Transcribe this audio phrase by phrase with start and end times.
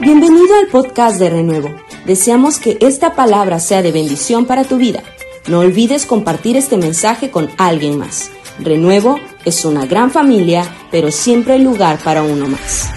[0.00, 1.70] Bienvenido al podcast de Renuevo.
[2.06, 5.02] Deseamos que esta palabra sea de bendición para tu vida.
[5.48, 8.30] No olvides compartir este mensaje con alguien más.
[8.60, 12.92] Renuevo es una gran familia, pero siempre hay lugar para uno más.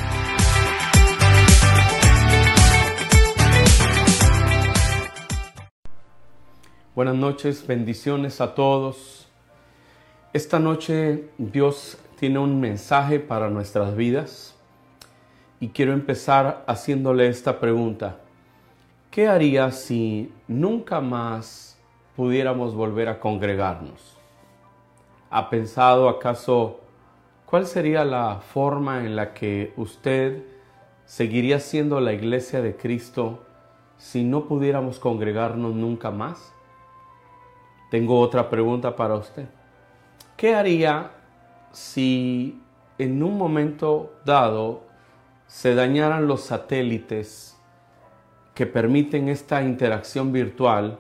[6.94, 9.28] Buenas noches, bendiciones a todos.
[10.34, 14.51] Esta noche Dios tiene un mensaje para nuestras vidas
[15.62, 18.18] y quiero empezar haciéndole esta pregunta.
[19.12, 21.80] ¿Qué haría si nunca más
[22.16, 24.18] pudiéramos volver a congregarnos?
[25.30, 26.80] ¿Ha pensado acaso
[27.46, 30.44] cuál sería la forma en la que usted
[31.06, 33.44] seguiría siendo la iglesia de Cristo
[33.98, 36.54] si no pudiéramos congregarnos nunca más?
[37.92, 39.48] Tengo otra pregunta para usted.
[40.36, 41.12] ¿Qué haría
[41.72, 42.60] si
[42.98, 44.91] en un momento dado
[45.52, 47.60] se dañaran los satélites
[48.56, 50.98] que permiten esta interacción virtual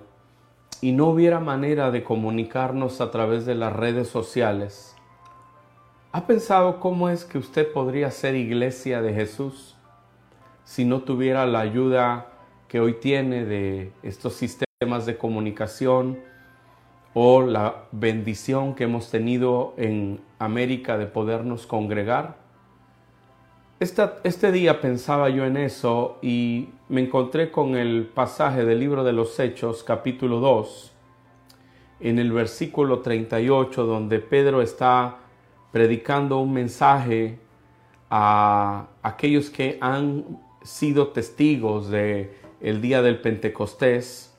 [0.82, 4.94] y no hubiera manera de comunicarnos a través de las redes sociales,
[6.12, 9.78] ¿ha pensado cómo es que usted podría ser iglesia de Jesús
[10.66, 12.34] si no tuviera la ayuda
[12.68, 16.20] que hoy tiene de estos sistemas de comunicación
[17.14, 22.51] o la bendición que hemos tenido en América de podernos congregar?
[23.82, 29.12] Este día pensaba yo en eso y me encontré con el pasaje del libro de
[29.12, 30.92] los Hechos, capítulo 2,
[32.02, 35.18] en el versículo 38, donde Pedro está
[35.72, 37.40] predicando un mensaje
[38.12, 44.32] a aquellos que han sido testigos de el día del Pentecostés.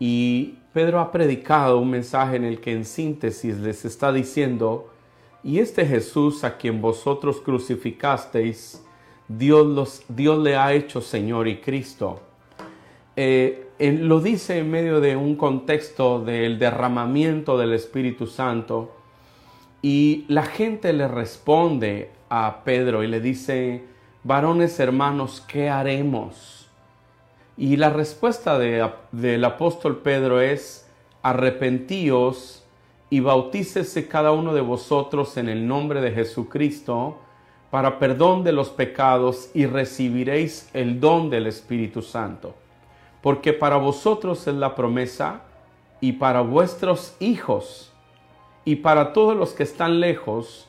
[0.00, 4.90] Y Pedro ha predicado un mensaje en el que en síntesis les está diciendo
[5.44, 8.82] y este Jesús a quien vosotros crucificasteis,
[9.28, 12.20] Dios, le ha hecho Señor y Cristo.
[13.14, 18.96] Eh, lo dice en medio de un contexto del derramamiento del Espíritu Santo
[19.82, 23.84] y la gente le responde a Pedro y le dice,
[24.22, 26.68] varones hermanos, ¿qué haremos?
[27.58, 30.88] Y la respuesta del apóstol Pedro es,
[31.22, 32.63] arrepentíos
[33.10, 37.18] y bautícese cada uno de vosotros en el nombre de Jesucristo
[37.70, 42.54] para perdón de los pecados y recibiréis el don del Espíritu Santo.
[43.20, 45.42] Porque para vosotros es la promesa
[46.00, 47.92] y para vuestros hijos
[48.64, 50.68] y para todos los que están lejos,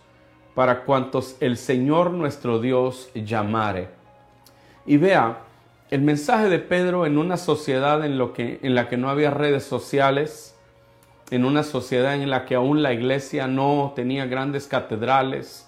[0.54, 3.90] para cuantos el Señor nuestro Dios llamare.
[4.86, 5.42] Y vea,
[5.92, 9.30] el mensaje de Pedro en una sociedad en, lo que, en la que no había
[9.30, 10.55] redes sociales,
[11.32, 15.68] en una sociedad en la que aún la iglesia no tenía grandes catedrales,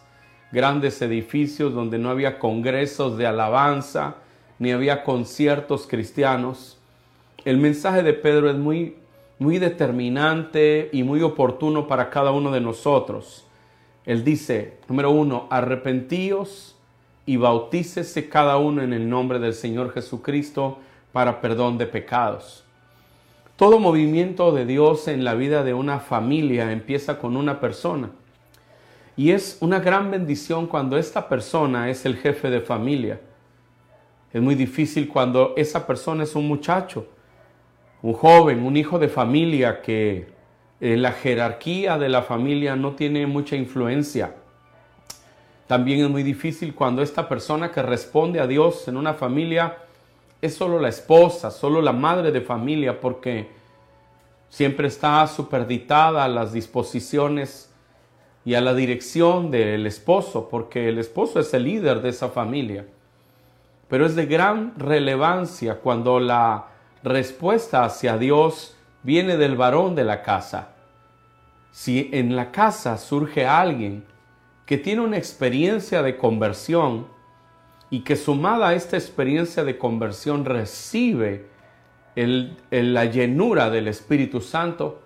[0.52, 4.18] grandes edificios donde no había congresos de alabanza,
[4.60, 6.78] ni había conciertos cristianos.
[7.44, 8.98] El mensaje de Pedro es muy,
[9.40, 13.46] muy determinante y muy oportuno para cada uno de nosotros.
[14.06, 16.78] Él dice, número uno, arrepentíos
[17.26, 20.80] y bautícese cada uno en el nombre del Señor Jesucristo
[21.12, 22.67] para perdón de pecados.
[23.58, 28.12] Todo movimiento de Dios en la vida de una familia empieza con una persona.
[29.16, 33.20] Y es una gran bendición cuando esta persona es el jefe de familia.
[34.32, 37.08] Es muy difícil cuando esa persona es un muchacho,
[38.04, 40.28] un joven, un hijo de familia que
[40.80, 44.36] en la jerarquía de la familia no tiene mucha influencia.
[45.66, 49.78] También es muy difícil cuando esta persona que responde a Dios en una familia
[50.42, 53.50] es solo la esposa, solo la madre de familia, porque
[54.50, 57.72] siempre está superditada a las disposiciones
[58.46, 62.86] y a la dirección del esposo, porque el esposo es el líder de esa familia.
[63.90, 66.68] Pero es de gran relevancia cuando la
[67.04, 70.70] respuesta hacia Dios viene del varón de la casa.
[71.72, 74.06] Si en la casa surge alguien
[74.66, 77.08] que tiene una experiencia de conversión,
[77.90, 81.46] y que sumada a esta experiencia de conversión recibe
[82.16, 85.02] el, la llenura del Espíritu Santo,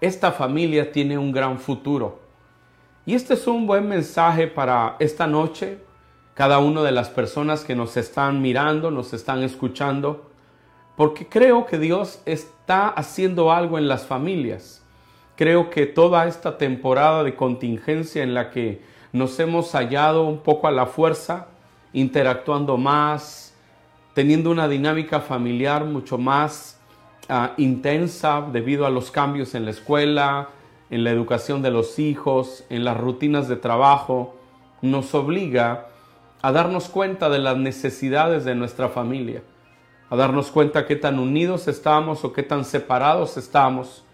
[0.00, 2.20] esta familia tiene un gran futuro.
[3.04, 5.78] Y este es un buen mensaje para esta noche,
[6.34, 10.30] cada una de las personas que nos están mirando, nos están escuchando,
[10.96, 14.84] porque creo que Dios está haciendo algo en las familias.
[15.36, 18.82] Creo que toda esta temporada de contingencia en la que
[19.12, 21.46] nos hemos hallado un poco a la fuerza,
[21.92, 23.54] interactuando más,
[24.14, 26.80] teniendo una dinámica familiar mucho más
[27.28, 30.48] ah, intensa debido a los cambios en la escuela,
[30.90, 34.36] en la educación de los hijos, en las rutinas de trabajo,
[34.82, 35.88] nos obliga
[36.40, 39.42] a darnos cuenta de las necesidades de nuestra familia,
[40.08, 44.04] a darnos cuenta qué tan unidos estamos o qué tan separados estamos,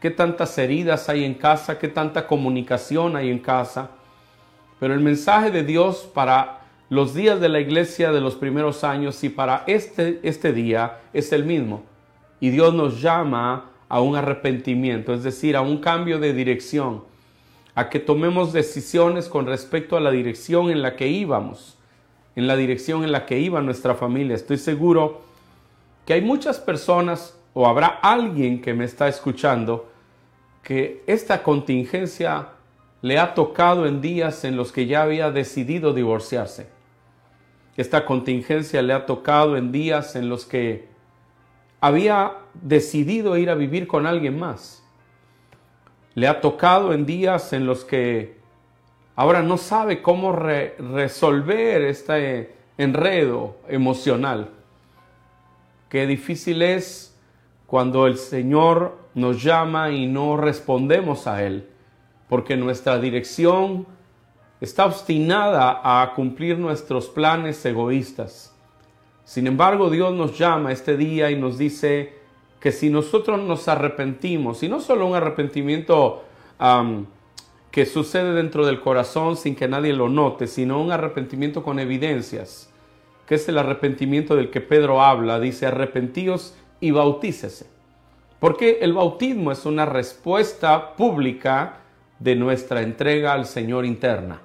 [0.00, 3.90] qué tantas heridas hay en casa, qué tanta comunicación hay en casa.
[4.78, 6.59] Pero el mensaje de Dios para
[6.90, 11.32] los días de la iglesia de los primeros años y para este, este día es
[11.32, 11.84] el mismo.
[12.40, 17.04] Y Dios nos llama a un arrepentimiento, es decir, a un cambio de dirección,
[17.76, 21.78] a que tomemos decisiones con respecto a la dirección en la que íbamos,
[22.34, 24.34] en la dirección en la que iba nuestra familia.
[24.34, 25.20] Estoy seguro
[26.04, 29.88] que hay muchas personas o habrá alguien que me está escuchando
[30.64, 32.48] que esta contingencia
[33.00, 36.79] le ha tocado en días en los que ya había decidido divorciarse.
[37.80, 40.90] Esta contingencia le ha tocado en días en los que
[41.80, 44.84] había decidido ir a vivir con alguien más.
[46.14, 48.36] Le ha tocado en días en los que
[49.16, 54.50] ahora no sabe cómo resolver este enredo emocional.
[55.88, 57.18] Qué difícil es
[57.66, 61.66] cuando el Señor nos llama y no respondemos a Él,
[62.28, 63.86] porque nuestra dirección
[64.60, 68.54] está obstinada a cumplir nuestros planes egoístas.
[69.24, 72.14] Sin embargo, Dios nos llama este día y nos dice
[72.58, 76.24] que si nosotros nos arrepentimos, y no solo un arrepentimiento
[77.70, 82.68] que sucede dentro del corazón sin que nadie lo note, sino un arrepentimiento con evidencias,
[83.26, 87.66] que es el arrepentimiento del que Pedro habla, dice, arrepentíos y bautícese.
[88.40, 91.78] Porque el bautismo es una respuesta pública
[92.18, 94.42] de nuestra entrega al Señor interna.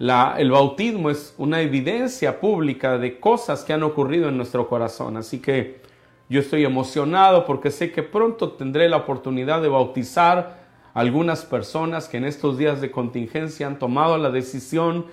[0.00, 5.18] El bautismo es una evidencia pública de cosas que han ocurrido en nuestro corazón.
[5.18, 5.82] Así que
[6.30, 10.58] yo estoy emocionado porque sé que pronto tendré la oportunidad de bautizar
[10.94, 15.04] a algunas personas que en estos días de contingencia han tomado la decisión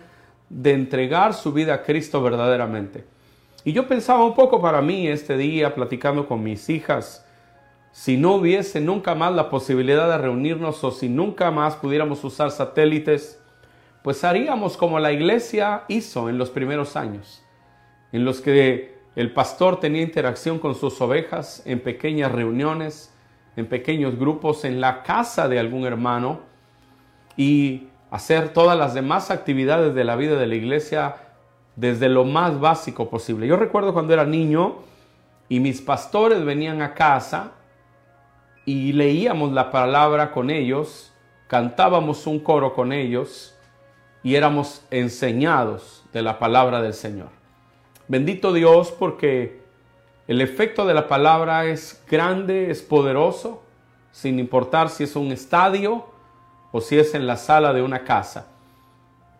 [0.47, 3.03] de entregar su vida a Cristo verdaderamente.
[3.65, 7.25] Y yo pensaba un poco para mí este día platicando con mis hijas,
[7.91, 12.51] si no hubiese nunca más la posibilidad de reunirnos o si nunca más pudiéramos usar
[12.51, 13.41] satélites,
[14.03, 17.43] pues haríamos como la iglesia hizo en los primeros años,
[18.11, 23.13] en los que el pastor tenía interacción con sus ovejas en pequeñas reuniones,
[23.55, 26.41] en pequeños grupos, en la casa de algún hermano
[27.35, 31.15] y hacer todas las demás actividades de la vida de la iglesia
[31.75, 33.47] desde lo más básico posible.
[33.47, 34.75] Yo recuerdo cuando era niño
[35.49, 37.53] y mis pastores venían a casa
[38.65, 41.13] y leíamos la palabra con ellos,
[41.47, 43.56] cantábamos un coro con ellos
[44.27, 47.29] y éramos enseñados de la palabra del Señor.
[48.09, 49.61] Bendito Dios porque
[50.27, 53.63] el efecto de la palabra es grande, es poderoso,
[54.11, 56.07] sin importar si es un estadio
[56.73, 58.47] o si es en la sala de una casa.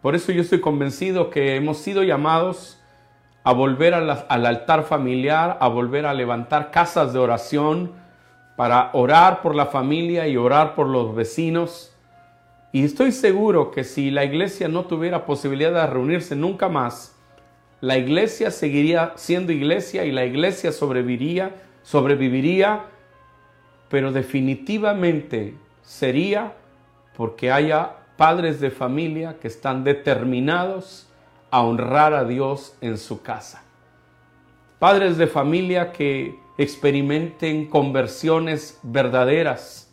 [0.02, 2.82] Por eso yo estoy convencido que hemos sido llamados
[3.44, 7.92] a volver al altar familiar, a volver a levantar casas de oración,
[8.56, 11.94] para orar por la familia y orar por los vecinos.
[12.78, 17.16] Y estoy seguro que si la iglesia no tuviera posibilidad de reunirse nunca más,
[17.82, 22.84] la iglesia seguiría siendo iglesia y la iglesia sobreviviría, sobreviviría,
[23.90, 26.54] pero definitivamente sería
[27.16, 31.08] porque haya padres de familia que están determinados
[31.50, 33.64] a honrar a Dios en su casa.
[34.78, 39.87] Padres de familia que experimenten conversiones verdaderas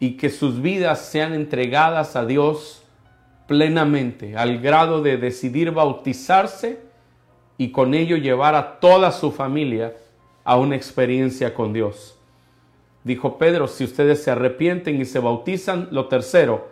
[0.00, 2.84] y que sus vidas sean entregadas a Dios
[3.46, 6.80] plenamente, al grado de decidir bautizarse
[7.56, 9.94] y con ello llevar a toda su familia
[10.44, 12.16] a una experiencia con Dios.
[13.04, 16.68] Dijo Pedro, si ustedes se arrepienten y se bautizan, lo tercero,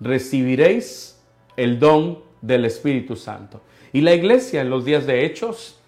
[0.00, 1.20] recibiréis
[1.56, 3.62] el don del Espíritu Santo.
[3.92, 5.80] Y la iglesia en los días de Hechos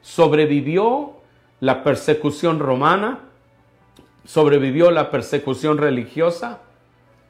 [0.00, 1.14] sobrevivió
[1.60, 3.27] la persecución romana,
[4.28, 6.60] sobrevivió la persecución religiosa,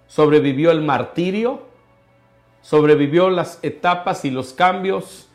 [0.09, 1.63] sobrevivió el martirio,
[2.61, 5.29] sobrevivió las etapas y los cambios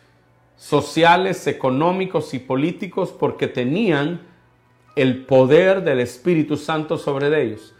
[0.58, 4.20] sociales, económicos y políticos porque tenían
[4.98, 7.74] el poder del Espíritu Santo sobre ellos.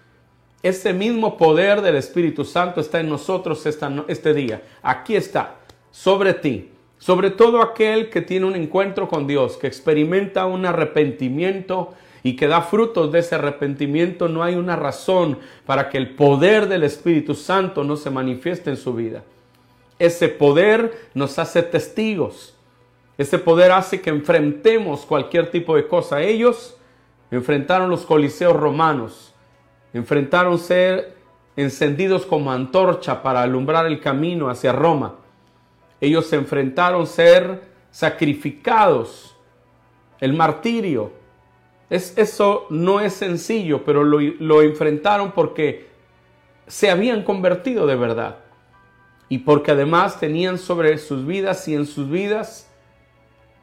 [0.62, 4.62] Ese mismo poder del Espíritu Santo está en nosotros este día.
[4.82, 5.58] Aquí está,
[5.92, 6.70] sobre ti
[7.04, 11.94] sobre todo aquel que tiene un encuentro con Dios, que experimenta un arrepentimiento
[12.24, 16.70] y que da frutos de ese arrepentimiento, no hay una razón para que el poder
[16.70, 19.24] del Espíritu Santo no se manifieste en su vida.
[20.00, 22.56] Ese poder nos hace testigos.
[23.18, 26.22] Ese poder hace que enfrentemos cualquier tipo de cosa.
[26.22, 26.78] Ellos
[27.30, 29.34] enfrentaron los coliseos romanos,
[29.94, 31.16] enfrentaron ser
[31.56, 35.16] encendidos como antorcha para alumbrar el camino hacia Roma
[36.02, 37.62] Ellos enfrentaron ser
[37.92, 39.36] sacrificados,
[40.20, 41.23] el martirio.
[41.90, 45.88] Es, eso no es sencillo, pero lo, lo enfrentaron porque
[46.68, 48.38] se habían convertido de verdad
[49.30, 52.70] y porque además tenían sobre sus vidas y en sus vidas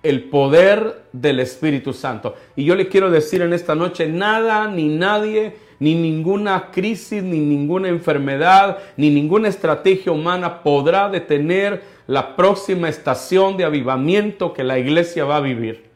[0.03, 2.35] el poder del Espíritu Santo.
[2.57, 7.39] Y yo le quiero decir en esta noche, nada ni nadie, ni ninguna crisis, ni
[7.39, 14.79] ninguna enfermedad, ni ninguna estrategia humana podrá detener la próxima estación de avivamiento que la
[14.79, 15.91] iglesia va a vivir.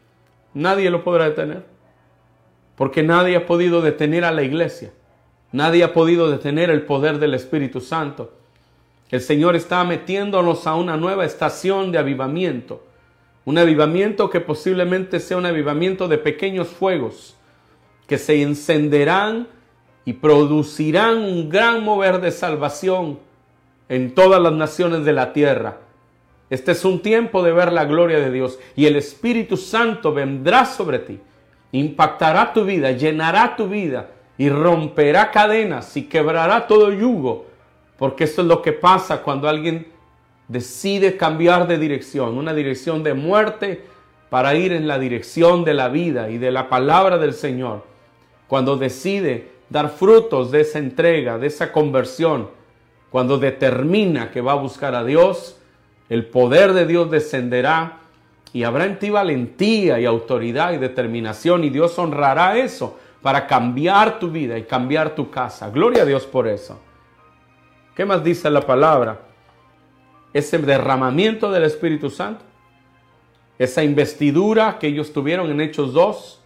[0.53, 1.74] Nadie lo podrá detener.
[2.77, 4.93] Porque nadie ha podido detener a la iglesia.
[5.53, 8.33] Nadie ha podido detener el poder del Espíritu Santo.
[9.11, 12.83] El Señor está metiéndonos a una nueva estación de avivamiento
[13.45, 17.37] un avivamiento que posiblemente sea un avivamiento de pequeños fuegos
[18.07, 19.49] que se encenderán
[20.05, 23.19] y producirán un gran mover de salvación
[23.89, 25.79] en todas las naciones de la tierra.
[26.51, 30.65] Este es un tiempo de ver la gloria de Dios y el Espíritu Santo vendrá
[30.65, 31.21] sobre ti,
[31.79, 37.47] impactará tu vida, llenará tu vida y romperá cadenas y quebrará todo yugo,
[37.99, 39.89] porque esto es lo que pasa cuando alguien
[40.47, 43.85] decide cambiar de dirección, una dirección de muerte
[44.31, 47.85] para ir en la dirección de la vida y de la palabra del Señor.
[48.47, 52.51] Cuando decide dar frutos de esa entrega, de esa conversión,
[53.11, 55.59] cuando determina que va a buscar a Dios,
[56.09, 58.01] el poder de Dios descenderá
[58.55, 64.19] y habrá en ti valentía y autoridad y determinación y Dios honrará eso para cambiar
[64.19, 65.69] tu vida y cambiar tu casa.
[65.69, 66.81] Gloria a Dios por eso.
[67.95, 69.21] ¿Qué más dice la palabra?
[70.35, 72.45] ese derramamiento del Espíritu Santo,
[73.57, 76.41] esa investidura que ellos tuvieron en Hechos 2,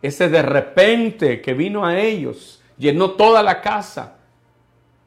[0.00, 4.18] ese de repente que vino a ellos, llenó toda la casa,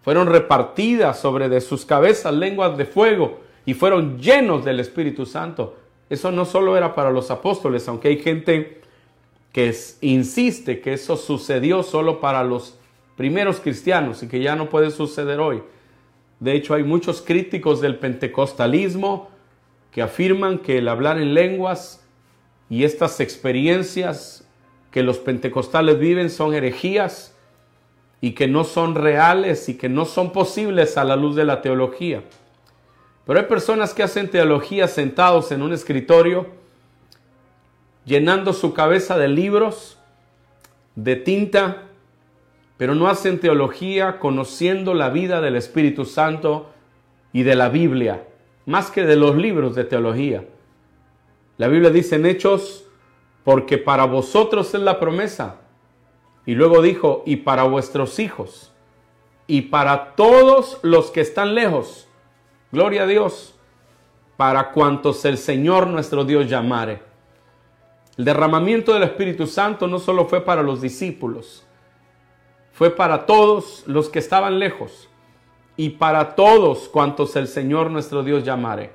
[0.02, 5.78] fueron repartidas sobre de sus cabezas lenguas de fuego y fueron llenos del Espíritu Santo.
[6.12, 8.82] Eso no solo era para los apóstoles, aunque hay gente
[9.53, 12.77] que insiste que eso sucedió solo para los
[13.15, 15.63] primeros cristianos y que ya no puede suceder hoy.
[16.41, 19.30] De hecho, hay muchos críticos del pentecostalismo
[19.89, 22.06] que afirman que el hablar en lenguas
[22.70, 24.46] y estas experiencias
[24.91, 27.38] que los pentecostales viven son herejías
[28.20, 31.62] y que no son reales y que no son posibles a la luz de la
[31.62, 32.22] teología.
[33.25, 36.48] Pero hay personas que hacen teología sentados en un escritorio,
[38.06, 39.98] llenando su cabeza de libros,
[40.96, 41.84] de tinta,
[42.78, 46.72] pero no hacen teología conociendo la vida del Espíritu Santo
[47.32, 48.24] y de la Biblia,
[48.66, 50.46] más que de los libros de teología.
[51.58, 52.86] La Biblia dice en Hechos,
[53.44, 55.58] porque para vosotros es la promesa.
[56.46, 58.72] Y luego dijo, y para vuestros hijos,
[59.48, 62.08] y para todos los que están lejos.
[62.72, 63.54] Gloria a Dios,
[64.38, 67.01] para cuantos el Señor nuestro Dios llamare.
[68.18, 71.66] El derramamiento del Espíritu Santo no solo fue para los discípulos,
[72.72, 75.10] fue para todos los que estaban lejos
[75.75, 78.94] y para todos cuantos el Señor nuestro Dios llamare.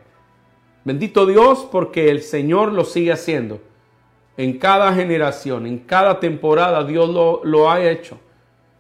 [0.84, 3.60] Bendito Dios porque el Señor lo sigue haciendo.
[4.38, 8.18] En cada generación, en cada temporada Dios lo, lo ha hecho.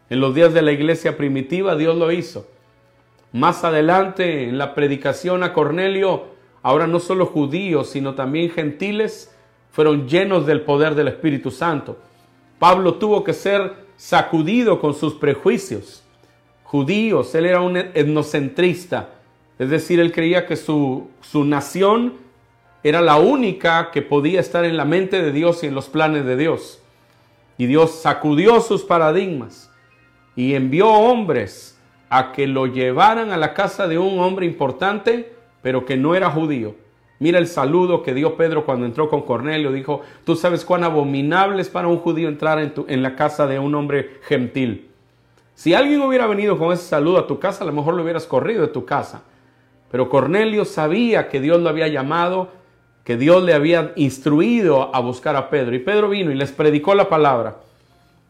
[0.08, 2.46] En los días de la iglesia primitiva Dios lo hizo.
[3.36, 6.24] Más adelante en la predicación a Cornelio,
[6.62, 9.36] ahora no solo judíos, sino también gentiles,
[9.72, 11.98] fueron llenos del poder del Espíritu Santo.
[12.58, 16.02] Pablo tuvo que ser sacudido con sus prejuicios
[16.62, 19.10] judíos, él era un etnocentrista,
[19.58, 22.14] es decir, él creía que su, su nación
[22.82, 26.24] era la única que podía estar en la mente de Dios y en los planes
[26.24, 26.80] de Dios.
[27.58, 29.70] Y Dios sacudió sus paradigmas
[30.34, 31.75] y envió hombres
[32.08, 35.32] a que lo llevaran a la casa de un hombre importante,
[35.62, 36.74] pero que no era judío.
[37.18, 39.72] Mira el saludo que dio Pedro cuando entró con Cornelio.
[39.72, 43.46] Dijo, tú sabes cuán abominable es para un judío entrar en, tu, en la casa
[43.46, 44.90] de un hombre gentil.
[45.54, 48.26] Si alguien hubiera venido con ese saludo a tu casa, a lo mejor lo hubieras
[48.26, 49.22] corrido de tu casa.
[49.90, 52.50] Pero Cornelio sabía que Dios lo había llamado,
[53.04, 55.74] que Dios le había instruido a buscar a Pedro.
[55.74, 57.56] Y Pedro vino y les predicó la palabra.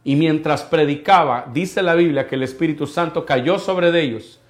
[0.07, 4.41] Y mientras predicaba, dice la Biblia que el Espíritu Santo cayó sobre ellos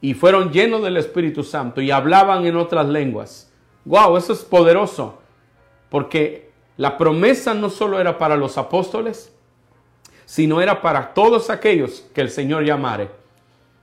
[0.00, 3.50] y fueron llenos del Espíritu Santo y hablaban en otras lenguas
[3.84, 5.18] Wow, eso es poderoso.
[5.88, 9.34] Porque la promesa no solo era para los apóstoles,
[10.26, 13.08] sino era para todos aquellos que el Señor llamare.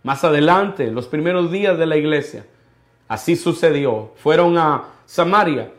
[0.03, 2.45] Más adelante, los primeros días de la iglesia,
[3.07, 4.13] así sucedió.
[4.17, 5.71] Fueron a Samaria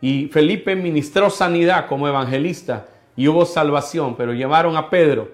[0.00, 5.30] y Felipe ministró sanidad como evangelista y hubo salvación, pero llevaron a Pedro.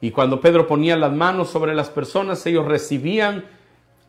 [0.00, 3.44] Y cuando Pedro ponía las manos sobre las personas, ellos recibían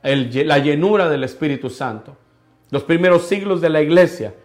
[0.04, 2.16] la llenura del Espíritu Santo.
[2.72, 4.36] los primeros siglos de la iglesia.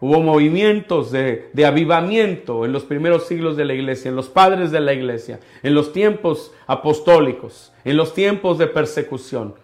[0.00, 4.70] Hubo movimientos de, de, avivamiento en los primeros siglos de la iglesia, en los padres
[4.70, 9.54] de la iglesia, en los tiempos apostólicos, en los tiempos de persecución.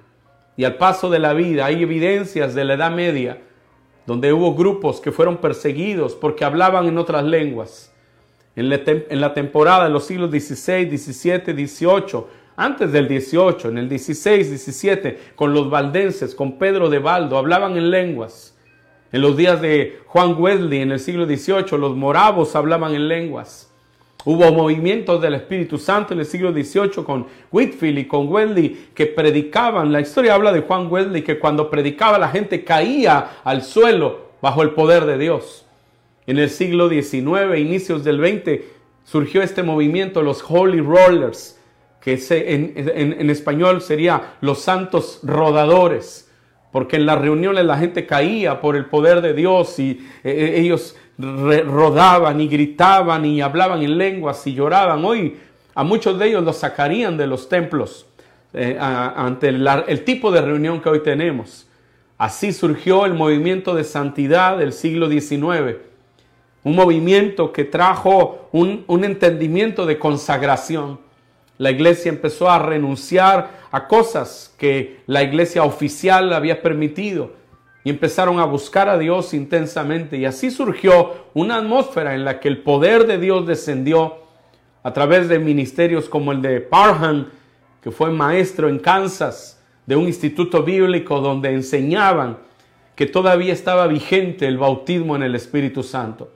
[0.56, 3.38] Y al paso de la vida hay evidencias de la Edad Media
[4.06, 7.91] donde hubo grupos que fueron perseguidos porque hablaban en otras lenguas.
[8.54, 12.24] En la, temporada de los siglos XVI, XVII, XVIII,
[12.56, 17.78] antes del 18, en el 16, 17, con los valdenses, con Pedro de Baldo, hablaban
[17.78, 18.54] en lenguas.
[19.10, 23.72] En los días de Juan Wesley, en el siglo XVIII, los moravos hablaban en lenguas.
[24.24, 29.06] Hubo movimientos del Espíritu Santo en el siglo XVIII con Whitfield y con Wesley que
[29.06, 29.90] predicaban.
[29.90, 34.62] La historia habla de Juan Wesley que cuando predicaba la gente caía al suelo bajo
[34.62, 35.66] el poder de Dios.
[36.26, 38.62] En el siglo XIX, inicios del XX,
[39.04, 41.58] surgió este movimiento, los Holy Rollers,
[42.00, 46.30] que en, español sería los santos rodadores,
[46.72, 50.60] porque en las reuniones la gente caía por el poder de Dios y eh, eh,
[50.60, 55.04] ellos rodaban y gritaban y hablaban en lenguas y lloraban.
[55.04, 55.36] Hoy
[55.74, 58.06] a muchos de ellos los sacarían de los templos
[58.52, 61.68] eh, ante el, tipo de reunión que hoy tenemos.
[62.18, 65.76] Así surgió el movimiento de santidad del siglo XIX.
[66.64, 71.00] Un movimiento que trajo un, un entendimiento de consagración.
[71.58, 77.32] La iglesia empezó a renunciar a cosas que la iglesia oficial había permitido
[77.84, 80.16] y empezaron a buscar a Dios intensamente.
[80.16, 84.18] Y así surgió una atmósfera en la que el poder de Dios descendió
[84.82, 87.28] a través de ministerios como el de Parham,
[87.80, 92.38] que fue maestro en Kansas de un instituto bíblico donde enseñaban
[92.94, 96.30] que todavía estaba vigente el bautismo en el Espíritu Santo.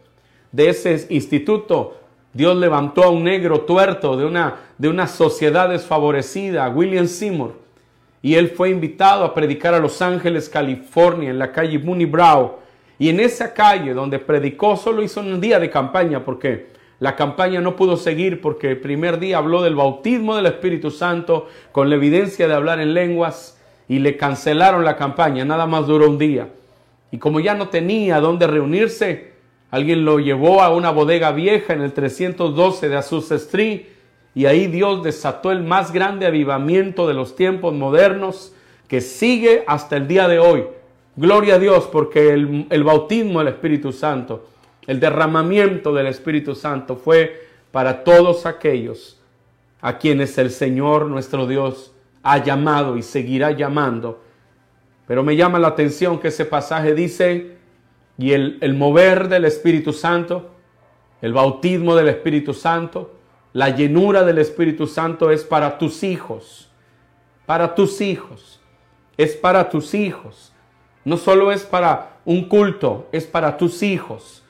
[0.56, 1.98] De ese instituto
[2.32, 7.56] Dios levantó a un negro tuerto de una, de una sociedad desfavorecida, William Seymour,
[8.22, 12.54] y él fue invitado a predicar a Los Ángeles, California, en la calle Mooney Brow.
[12.98, 16.68] Y en esa calle donde predicó solo hizo un día de campaña porque
[17.00, 21.48] la campaña no pudo seguir porque el primer día habló del bautismo del Espíritu Santo
[21.70, 26.08] con la evidencia de hablar en lenguas y le cancelaron la campaña, nada más duró
[26.08, 26.48] un día.
[27.10, 29.35] Y como ya no tenía dónde reunirse,
[29.70, 33.82] alguien lo llevó a una bodega vieja en el 312 de Azusa Street
[34.34, 38.52] y ahí Dios desató el más grande avivamiento de los tiempos modernos
[38.88, 40.64] que sigue hasta el día de hoy.
[41.16, 44.48] Gloria a Dios porque el, el bautismo del Espíritu Santo,
[44.86, 49.18] el derramamiento del Espíritu Santo fue para todos aquellos
[49.80, 54.22] a quienes el Señor nuestro Dios ha llamado y seguirá llamando.
[55.06, 57.55] Pero me llama la atención que ese pasaje dice,
[58.18, 60.50] y el, el mover del Espíritu Santo,
[61.22, 63.12] el bautismo del Espíritu Santo,
[63.52, 66.70] la llenura del Espíritu Santo es para tus hijos,
[67.46, 68.60] para tus hijos,
[69.16, 70.52] es para tus hijos.
[71.04, 74.42] No solo es para un culto, es para tus hijos,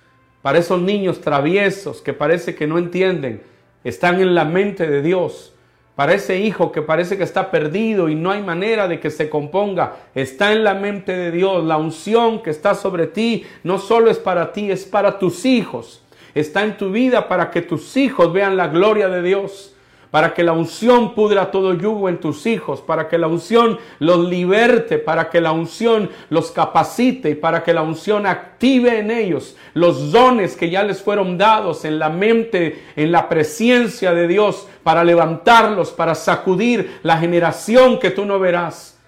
[0.42, 3.42] para esos niños traviesos que parece que no entienden,
[3.84, 5.54] están en la mente de Dios.
[5.96, 9.28] Para ese hijo que parece que está perdido y no hay manera de que se
[9.28, 11.64] componga, está en la mente de Dios.
[11.64, 16.02] La unción que está sobre ti no solo es para ti, es para tus hijos
[16.40, 19.74] está en tu vida para que tus hijos vean la gloria de Dios,
[20.16, 24.26] para que la unción pudra todo yugo en tus hijos, para que la unción los
[24.26, 29.58] liberte, para que la unción los capacite y para que la unción active en ellos
[29.74, 34.66] los dones que ya les fueron dados en la mente, en la presencia de Dios,
[34.82, 38.98] para levantarlos, para sacudir la generación que tú no verás.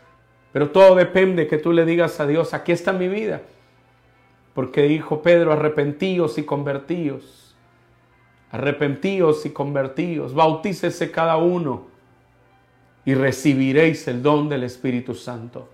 [0.53, 3.41] Pero todo depende que tú le digas a Dios, aquí está mi vida.
[4.53, 7.48] Porque dijo Pedro, arrepentíos y convertíos.
[8.51, 10.35] Arrepentíos y convertíos.
[10.35, 11.87] Bautícese cada uno
[13.05, 15.69] y recibiréis el don del Espíritu Santo.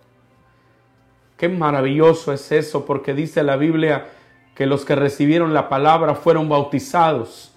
[1.36, 4.06] Qué maravilloso es eso, porque dice la Biblia
[4.54, 7.52] que los que recibieron la palabra fueron bautizados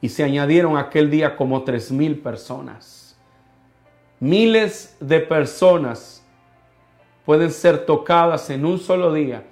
[0.00, 3.18] y se añadieron aquel día como tres mil personas.
[4.20, 6.24] Miles de personas
[7.24, 9.44] pueden ser tocadas en un solo día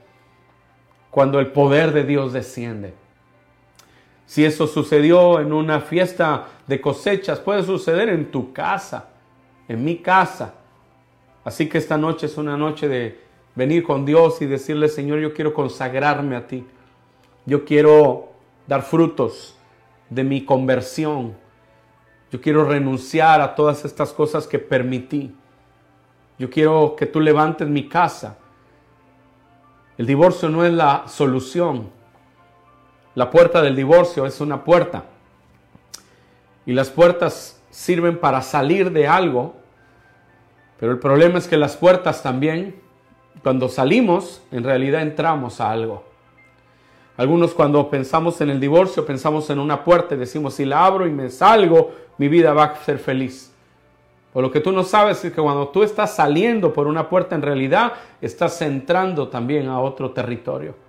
[1.10, 2.94] cuando el poder de Dios desciende.
[4.26, 9.08] Si eso sucedió en una fiesta de cosechas, puede suceder en tu casa,
[9.68, 10.54] en mi casa.
[11.44, 13.20] Así que esta noche es una noche de
[13.54, 16.66] venir con Dios y decirle, Señor, yo quiero consagrarme a ti.
[17.44, 18.30] Yo quiero
[18.66, 19.56] dar frutos
[20.10, 21.34] de mi conversión.
[22.32, 25.34] Yo quiero renunciar a todas estas cosas que permití.
[26.38, 28.38] Yo quiero que tú levantes mi casa
[29.98, 31.88] el divorcio no es la solución.
[33.16, 35.04] La puerta del divorcio es una puerta.
[36.66, 39.56] Y las puertas sirven para salir de algo.
[40.78, 42.76] Pero el problema es que las puertas también
[43.42, 46.04] Cuando salimos, en realidad entramos a algo.
[47.16, 51.06] Algunos cuando pensamos en el divorcio, pensamos en una puerta y decimos, si la abro
[51.06, 53.52] y me salgo, mi vida va a ser feliz.
[54.34, 57.34] O lo que tú no sabes es que cuando tú estás saliendo por una puerta,
[57.34, 60.85] en realidad estás entrando también a otro territorio.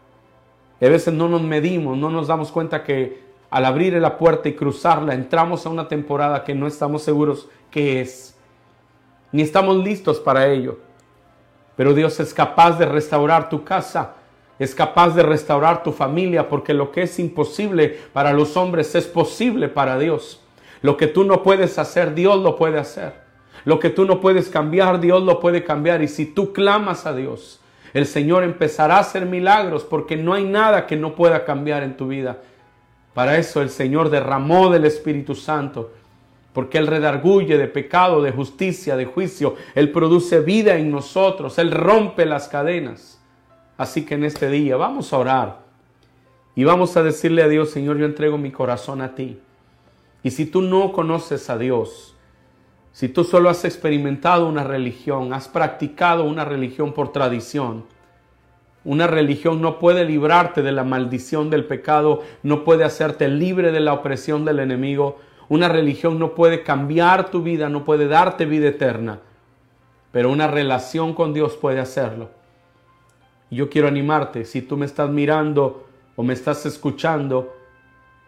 [0.80, 4.50] Y a veces no nos medimos, no nos damos cuenta que al abrir la puerta
[4.50, 8.38] y cruzarla, entramos a una temporada que no estamos seguros qué es.
[9.32, 10.80] Ni estamos listos para ello.
[11.76, 14.16] Pero Dios es capaz de restaurar tu casa,
[14.60, 19.06] es capaz de restaurar tu familia, porque lo que es imposible para los hombres es
[19.06, 20.42] posible para Dios.
[20.82, 23.13] Lo que tú no puedes hacer, Dios lo puede hacer.
[23.66, 26.02] Lo que tú no puedes cambiar, Dios lo puede cambiar.
[26.02, 27.60] Y si tú clamas a Dios,
[27.93, 31.97] el Señor empezará a hacer milagros, porque no hay nada que no pueda cambiar en
[31.97, 32.38] tu vida.
[33.13, 35.91] Para eso el Señor derramó del Espíritu Santo,
[36.54, 39.56] porque Él redarguye de pecado, de justicia, de juicio.
[39.76, 43.19] Él produce vida en nosotros, Él rompe las cadenas.
[43.78, 45.60] Así que en este día vamos a orar
[46.56, 49.39] y vamos a decirle a Dios, Señor, yo entrego mi corazón a ti.
[50.23, 52.16] Y si tú no conoces a Dios,
[52.97, 57.86] si tú solo has experimentado una religión, has practicado una religión por tradición,
[58.83, 63.81] una religión no puede librarte de la maldición del pecado, no puede hacerte libre de
[63.81, 68.69] la opresión del enemigo, una religión no puede cambiar tu vida, no puede darte vida
[68.69, 69.19] eterna,
[70.12, 72.31] pero una relación con Dios puede hacerlo.
[73.51, 77.53] Yo quiero animarte, si tú me estás mirando o me estás escuchando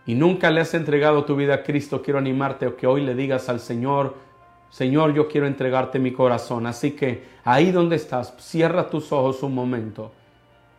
[0.05, 3.15] y nunca le has entregado tu vida a Cristo, quiero animarte a que hoy le
[3.15, 4.28] digas al Señor,
[4.69, 6.67] Señor, yo quiero entregarte mi corazón.
[6.67, 10.11] Así que ahí donde estás, cierra tus ojos un momento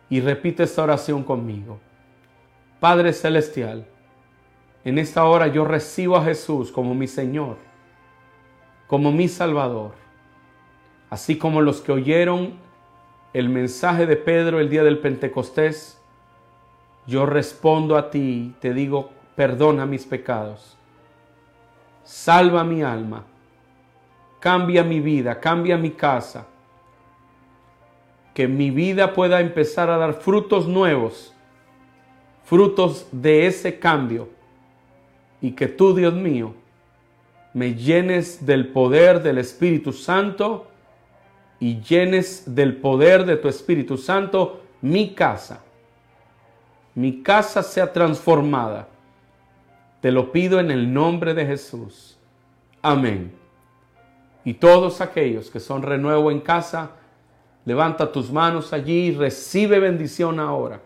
[0.09, 1.79] y repite esta oración conmigo.
[2.79, 3.85] Padre Celestial,
[4.83, 7.57] en esta hora yo recibo a Jesús como mi Señor,
[8.87, 9.91] como mi Salvador,
[11.09, 12.55] así como los que oyeron
[13.33, 16.01] el mensaje de Pedro el día del Pentecostés,
[17.07, 20.77] yo respondo a ti, te digo, perdona mis pecados,
[22.03, 23.25] salva mi alma,
[24.41, 26.47] cambia mi vida, cambia mi casa,
[28.33, 31.33] que mi vida pueda empezar a dar frutos nuevos,
[32.43, 34.27] frutos de ese cambio,
[35.41, 36.53] y que tú, Dios mío,
[37.53, 40.67] me llenes del poder del Espíritu Santo,
[41.59, 45.63] y llenes del poder de tu Espíritu Santo mi casa.
[46.95, 48.87] Mi casa sea transformada.
[50.01, 52.17] Te lo pido en el nombre de Jesús.
[52.81, 53.40] Amén.
[54.43, 56.91] Y todos aquellos que son renuevo en casa,
[57.65, 60.81] levanta tus manos allí y recibe bendición ahora.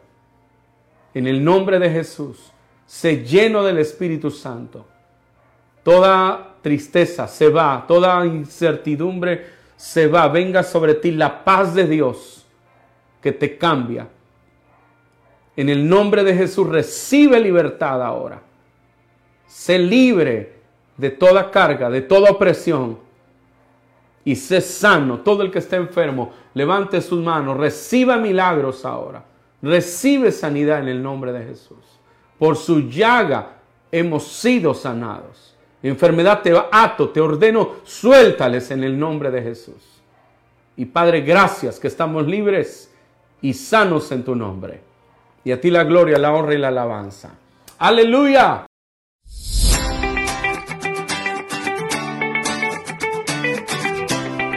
[1.13, 2.51] En el nombre de Jesús,
[2.85, 4.85] sé lleno del Espíritu Santo.
[5.83, 12.45] Toda tristeza se va, toda incertidumbre se va, venga sobre ti la paz de Dios
[13.21, 14.07] que te cambia.
[15.55, 18.41] En el nombre de Jesús recibe libertad ahora.
[19.47, 20.55] Sé libre
[20.97, 23.04] de toda carga, de toda opresión.
[24.25, 25.19] Y sé sano.
[25.19, 29.23] Todo el que esté enfermo, levante sus manos, reciba milagros ahora.
[29.61, 31.99] Recibe sanidad en el nombre de Jesús.
[32.37, 33.57] Por su llaga
[33.91, 35.55] hemos sido sanados.
[35.81, 40.01] Enfermedad te ato, te ordeno, suéltales en el nombre de Jesús.
[40.75, 42.91] Y Padre, gracias que estamos libres
[43.41, 44.81] y sanos en tu nombre.
[45.43, 47.35] Y a ti la gloria, la honra y la alabanza.
[47.77, 48.65] Aleluya.